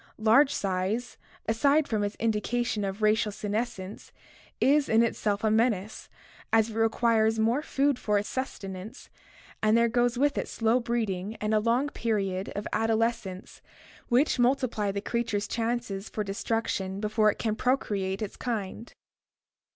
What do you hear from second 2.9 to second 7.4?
racial senescence, is in itself a menace, as it requires